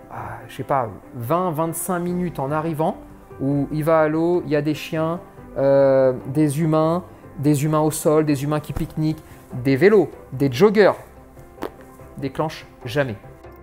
[0.10, 0.90] à, je sais pas,
[1.20, 2.98] 20-25 minutes en arrivant,
[3.40, 5.20] où il va à l'eau, il y a des chiens,
[5.58, 7.04] euh, des humains,
[7.40, 10.94] des humains au sol, des humains qui pique-niquent, des vélos, des joggers.
[12.18, 13.16] Déclenche jamais.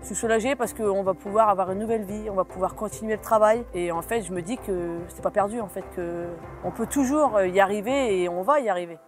[0.02, 3.14] Je suis soulagée parce qu'on va pouvoir avoir une nouvelle vie, on va pouvoir continuer
[3.14, 3.64] le travail.
[3.74, 6.26] Et en fait, je me dis que c'est pas perdu, en fait, que
[6.62, 8.98] on peut toujours y arriver et on va y arriver.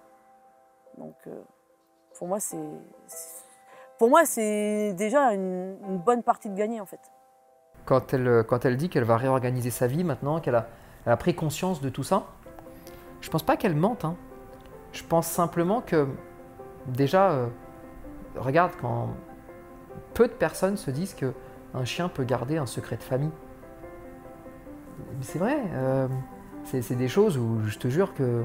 [0.96, 1.42] Donc, euh,
[2.18, 2.56] pour moi, c'est,
[3.06, 3.44] c'est-
[3.98, 7.00] pour moi, c'est déjà une, une bonne partie de gagner, en fait.
[7.84, 10.66] quand elle, quand elle dit qu'elle va réorganiser sa vie maintenant, qu'elle a,
[11.04, 12.24] elle a pris conscience de tout ça,
[13.26, 14.04] je pense pas qu'elle mente.
[14.04, 14.14] hein.
[14.92, 16.06] Je pense simplement que,
[16.86, 17.46] déjà, euh,
[18.36, 19.08] regarde, quand
[20.14, 21.32] peu de personnes se disent que
[21.74, 23.32] un chien peut garder un secret de famille.
[25.22, 26.06] C'est vrai, euh,
[26.62, 28.44] c'est des choses où je te jure que,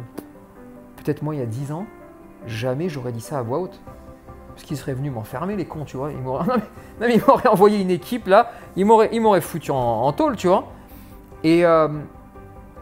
[0.97, 1.85] peut-être moi il y a 10 ans,
[2.47, 3.79] jamais j'aurais dit ça à voix haute.
[4.49, 6.11] Parce qu'ils seraient venus m'enfermer, les cons, tu vois.
[6.11, 6.55] Ils m'auraient non,
[7.01, 10.69] mais- ils m'auraient envoyé une équipe là, ils m'auraient foutu en, en tôle, tu vois.
[11.43, 11.87] Et, euh,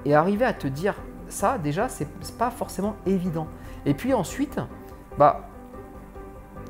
[0.05, 0.95] et arriver à te dire
[1.29, 3.47] ça, déjà, c'est c'est pas forcément évident.
[3.85, 4.59] Et puis ensuite,
[5.17, 5.47] bah,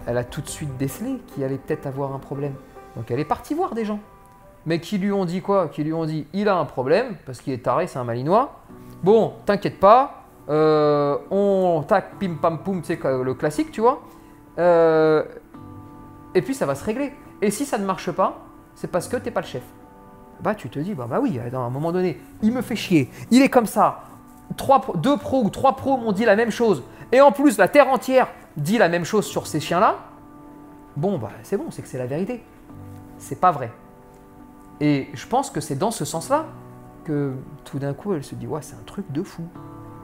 [0.06, 2.54] elle a tout de suite décelé qu'il allait peut-être avoir un problème.
[2.95, 4.00] Donc elle est partie voir des gens.
[4.65, 5.67] Mais qui lui ont dit quoi?
[5.69, 8.60] Qui lui ont dit il a un problème, parce qu'il est taré, c'est un malinois.
[9.04, 14.02] Bon, t'inquiète pas, euh, on tac, pim pam poum, sais, quoi, le classique, tu vois.
[14.58, 15.24] Euh,
[16.36, 17.13] et puis ça va se régler.
[17.41, 18.39] Et si ça ne marche pas,
[18.76, 19.63] c'est parce que t'es pas le chef.
[20.41, 23.10] Bah tu te dis, bah, bah oui, à un moment donné, il me fait chier,
[23.32, 24.04] il est comme ça.
[24.95, 26.83] Deux pros ou trois pros m'ont dit la même chose.
[27.12, 29.97] Et en plus, la terre entière dit la même chose sur ces chiens-là.
[30.95, 32.43] Bon, bah c'est bon, c'est que c'est la vérité.
[33.17, 33.71] C'est pas vrai.
[34.81, 36.45] Et je pense que c'est dans ce sens-là
[37.03, 37.33] que
[37.65, 39.43] tout d'un coup, elle se dit, ouais, c'est un truc de fou.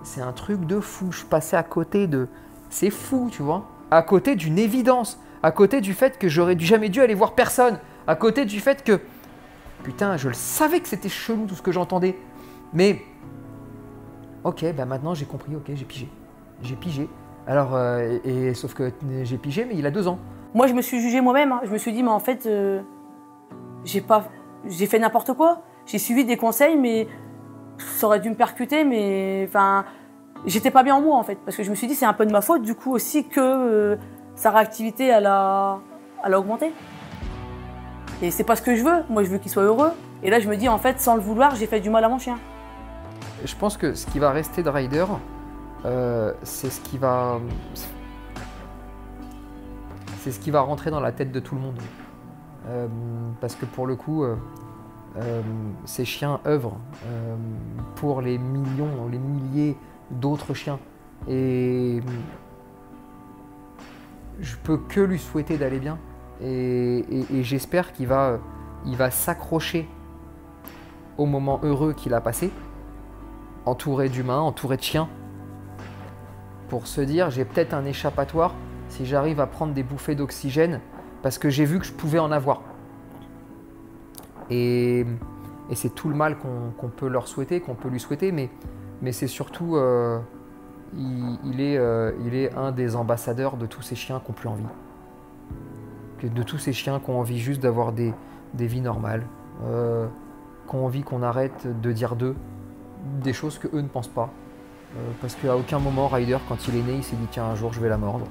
[0.03, 1.11] C'est un truc de fou.
[1.11, 2.27] Je passais à côté de...
[2.69, 3.65] C'est fou, tu vois.
[3.91, 5.19] À côté d'une évidence.
[5.43, 7.79] À côté du fait que j'aurais jamais dû aller voir personne.
[8.07, 8.99] À côté du fait que...
[9.83, 12.17] Putain, je le savais que c'était chelou tout ce que j'entendais.
[12.73, 13.01] Mais...
[14.45, 16.07] Ok, bah maintenant j'ai compris, ok, j'ai pigé.
[16.61, 17.09] J'ai pigé.
[17.47, 18.91] Alors, euh, et, sauf que
[19.23, 20.19] j'ai pigé, mais il a deux ans.
[20.53, 21.51] Moi, je me suis jugée moi-même.
[21.51, 21.61] hein.
[21.63, 22.81] Je me suis dit, mais en fait, euh,
[23.83, 24.25] j'ai pas,
[24.67, 25.63] j'ai fait n'importe quoi.
[25.87, 27.07] J'ai suivi des conseils, mais
[27.79, 29.83] ça aurait dû me percuter, mais enfin,
[30.45, 32.13] j'étais pas bien en moi en fait, parce que je me suis dit, c'est un
[32.13, 33.95] peu de ma faute, du coup aussi que euh,
[34.35, 35.79] sa réactivité, a,
[36.23, 36.71] elle a augmenté.
[38.21, 39.03] Et c'est pas ce que je veux.
[39.09, 39.91] Moi, je veux qu'il soit heureux.
[40.21, 42.09] Et là, je me dis, en fait, sans le vouloir, j'ai fait du mal à
[42.09, 42.37] mon chien.
[43.45, 45.05] Je pense que ce qui va rester de Ryder,
[45.85, 47.39] euh, c'est ce qui va.
[50.19, 51.79] C'est ce qui va rentrer dans la tête de tout le monde.
[52.67, 52.87] Euh,
[53.39, 54.35] parce que pour le coup, euh,
[55.85, 56.79] ces chiens œuvrent
[57.95, 59.77] pour les millions, les milliers
[60.09, 60.79] d'autres chiens.
[61.27, 62.01] Et
[64.39, 65.99] je peux que lui souhaiter d'aller bien.
[66.41, 68.39] Et j'espère qu'il va,
[68.87, 69.87] il va s'accrocher
[71.19, 72.51] au moment heureux qu'il a passé
[73.65, 75.09] entouré d'humains, entouré de chiens,
[76.69, 78.53] pour se dire j'ai peut-être un échappatoire
[78.89, 80.79] si j'arrive à prendre des bouffées d'oxygène
[81.21, 82.61] parce que j'ai vu que je pouvais en avoir.
[84.49, 85.05] Et,
[85.73, 88.49] c'est tout le mal qu'on peut leur souhaiter, qu'on peut lui souhaiter, mais,
[89.11, 90.19] c'est surtout, euh,
[90.95, 94.35] il, il est, euh, il est un des ambassadeurs de tous ces chiens qui n'ont
[94.35, 94.63] plus envie.
[96.23, 98.13] De tous ces chiens qui ont envie juste d'avoir des,
[98.53, 99.25] des vies normales,
[99.63, 100.07] euh,
[100.69, 102.35] qui ont envie qu'on arrête de dire d'eux
[103.05, 104.29] des choses que eux ne pensent pas.
[104.95, 107.55] Euh, parce qu'à aucun moment, Ryder, quand il est né, il s'est dit tiens, un
[107.55, 108.25] jour je vais la mordre.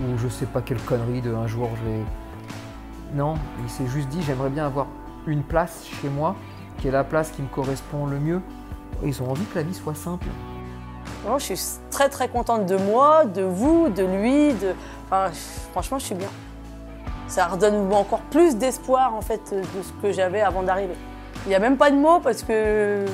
[0.00, 2.02] Ou je sais pas quelle connerie de un jour je vais.
[3.14, 4.86] Non, il s'est juste dit j'aimerais bien avoir
[5.26, 6.36] une place chez moi,
[6.78, 8.40] qui est la place qui me correspond le mieux.
[9.04, 10.26] Ils ont envie que la vie soit simple.
[11.22, 11.60] Vraiment, je suis
[11.90, 14.74] très très contente de moi, de vous, de lui, de.
[15.06, 15.30] Enfin,
[15.72, 16.28] franchement, je suis bien.
[17.28, 20.94] Ça redonne encore plus d'espoir en fait de ce que j'avais avant d'arriver.
[21.44, 23.04] Il n'y a même pas de mots parce que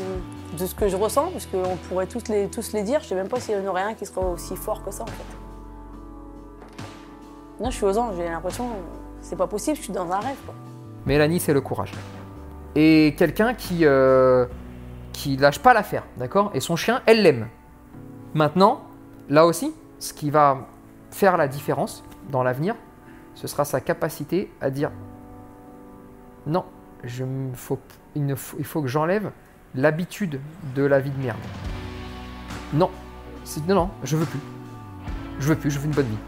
[0.59, 3.01] de ce que je ressens, parce qu'on pourrait tous les, tous les dire.
[3.01, 5.05] Je sais même pas s'il y en aurait un qui serait aussi fort que ça
[5.05, 5.25] en fait.
[7.61, 8.17] Non, je suis aux anges.
[8.17, 8.69] J'ai l'impression,
[9.21, 9.77] c'est pas possible.
[9.77, 10.37] Je suis dans un rêve.
[10.45, 10.55] Quoi.
[11.07, 11.93] Mélanie, c'est le courage.
[12.75, 14.47] Et quelqu'un qui, euh,
[15.13, 16.51] qui lâche pas l'affaire, d'accord?
[16.55, 17.49] Et son chien, elle l'aime.
[18.35, 18.83] Maintenant,
[19.29, 20.67] là aussi, ce qui va
[21.11, 22.75] faire la différence dans l'avenir,
[23.35, 24.91] ce sera sa capacité à dire
[26.47, 26.65] non,
[27.05, 27.79] je ne faut,
[28.17, 28.35] il
[28.65, 29.31] faut que j'enlève
[29.75, 30.41] l'habitude
[30.75, 31.39] de la vie de merde.
[32.75, 32.91] Non,
[33.69, 34.41] non, non, je veux plus.
[35.41, 36.19] Je veux plus, je veux une bonne vie.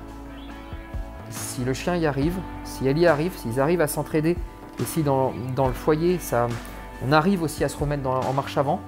[1.31, 4.37] Si le chien y arrive, si elle y arrive, s'ils arrivent à s'entraider,
[4.81, 6.49] et si dans, dans le foyer, ça,
[7.07, 8.81] on arrive aussi à se remettre en marche avant,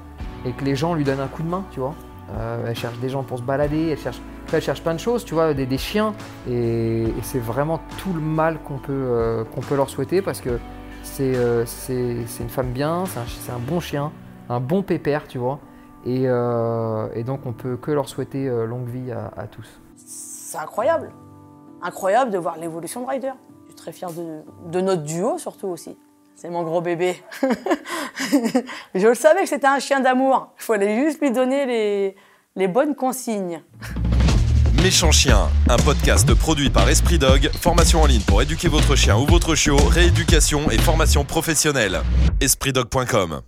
[0.45, 1.95] et que les gens lui donnent un coup de main, tu vois.
[2.35, 4.21] Euh, elle cherche des gens pour se balader, elle cherche
[4.53, 6.14] elle cherche plein de choses, tu vois, des, chiens.
[6.49, 10.61] Et, c'est vraiment tout le mal qu'on peut, euh, leur souhaiter parce que
[11.03, 14.12] c'est euh, c'est une femme bien, c'est un bon chien,
[14.49, 15.59] un bon pépère, tu vois.
[16.05, 19.67] Et, euh, et donc, on peut que leur souhaiter euh, longue vie à, à tous.
[19.97, 21.13] C'est incroyable.
[21.83, 23.33] Incroyable de voir l'évolution de Ryder.
[23.63, 25.97] Je suis très fière de, de notre duo surtout aussi.
[26.37, 27.17] C'est mon gros bébé.
[28.95, 30.53] Je le savais que c'était un chien d'amour.
[30.59, 32.17] Il fallait juste lui donner les,
[32.57, 33.63] les bonnes consignes.
[34.83, 39.17] Méchant Chien, un podcast produit par Esprit Dog, formation en ligne pour éduquer votre chien
[39.17, 42.03] ou votre chiot, rééducation et formation professionnelle.
[42.41, 43.41] EspritDog.com